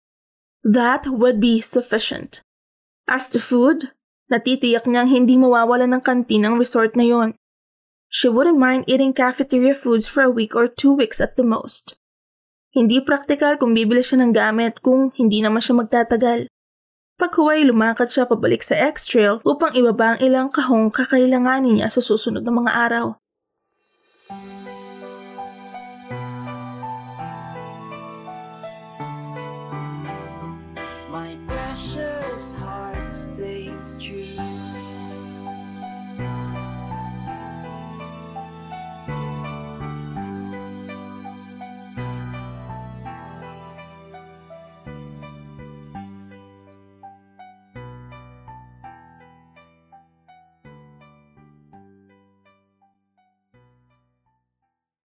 That 0.64 1.04
would 1.04 1.44
be 1.44 1.60
sufficient. 1.60 2.40
As 3.04 3.28
to 3.36 3.42
food, 3.42 3.84
natitiyak 4.32 4.88
niyang 4.88 5.12
hindi 5.12 5.36
mawawala 5.36 5.84
ng 5.84 6.00
kantin 6.00 6.48
ng 6.48 6.56
resort 6.56 6.96
na 6.96 7.04
yon. 7.04 7.36
She 8.08 8.32
wouldn't 8.32 8.56
mind 8.56 8.88
eating 8.88 9.12
cafeteria 9.12 9.76
foods 9.76 10.08
for 10.08 10.24
a 10.24 10.32
week 10.32 10.56
or 10.56 10.70
two 10.70 10.96
weeks 10.96 11.20
at 11.20 11.36
the 11.36 11.44
most. 11.44 11.98
Hindi 12.72 13.04
praktikal 13.04 13.60
kung 13.60 13.76
bibili 13.76 14.00
siya 14.00 14.24
ng 14.24 14.32
gamit 14.32 14.80
kung 14.80 15.12
hindi 15.18 15.44
naman 15.44 15.60
siya 15.60 15.84
magtatagal. 15.84 16.48
Paghuway, 17.14 17.62
lumakad 17.62 18.10
siya 18.10 18.26
pabalik 18.26 18.66
sa 18.66 18.74
X-Trail 18.74 19.38
upang 19.46 19.70
ibaba 19.78 20.14
ang 20.14 20.18
ilang 20.18 20.48
kahong 20.50 20.90
kakailanganin 20.90 21.78
niya 21.78 21.86
sa 21.86 22.02
susunod 22.02 22.42
na 22.42 22.50
mga 22.50 22.72
araw. 22.74 23.06
My 31.14 31.38
precious 31.46 32.58
heart 32.58 33.14
stays 33.14 33.94
true. 34.02 34.43